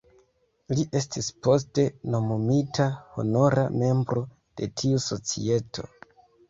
[0.77, 2.89] Li estis poste nomumita
[3.21, 5.89] honora membro de tiu Societo.